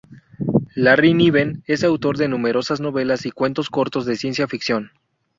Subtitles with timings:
[0.73, 4.89] Larry Niven es autor de numerosas novelas y cuentos cortos de ciencia ficción.